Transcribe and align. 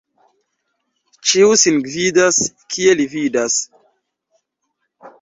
Ĉiu 1.33 1.53
sin 1.65 1.77
gvidas, 1.89 2.41
kiel 2.75 3.01
li 3.05 3.09
vidas. 3.15 3.63